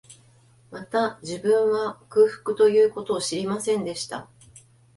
[0.71, 4.27] また、自分は、空腹という事を知りませんでした